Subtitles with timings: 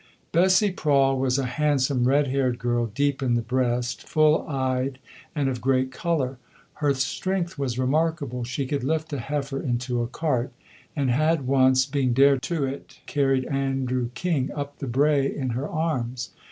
[0.31, 4.97] Bessie Prawle was a handsome, red haired girl, deep in the breast, full eyed
[5.35, 6.39] and of great colour.
[6.81, 8.43] Her strength was remarkable.
[8.43, 10.53] She could lift a heifer into a cart,
[10.95, 15.69] and had once, being dared to it, carried Andrew King up the brae in her
[15.69, 16.31] arms.